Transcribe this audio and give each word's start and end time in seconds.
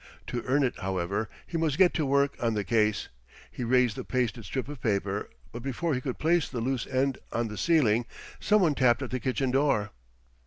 To 0.25 0.41
earn 0.47 0.63
it, 0.63 0.79
however, 0.79 1.29
he 1.45 1.57
must 1.57 1.77
get 1.77 1.93
to 1.93 2.07
work 2.07 2.35
on 2.41 2.55
the 2.55 2.63
case. 2.63 3.09
He 3.51 3.63
raised 3.63 3.95
the 3.95 4.03
pasted 4.03 4.45
strip 4.45 4.67
of 4.67 4.81
paper, 4.81 5.29
but 5.51 5.61
before 5.61 5.93
he 5.93 6.01
could 6.01 6.17
place 6.17 6.49
the 6.49 6.59
loose 6.59 6.87
end 6.87 7.19
on 7.31 7.49
the 7.49 7.55
ceiling, 7.57 8.07
some 8.39 8.63
one 8.63 8.73
tapped 8.73 9.03
at 9.03 9.11
the 9.11 9.19
kitchen 9.19 9.51
door. 9.51 9.91